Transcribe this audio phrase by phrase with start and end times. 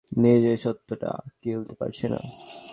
[0.17, 1.11] নিজেই সত্যটা
[1.45, 2.19] গিলতে পারছি না।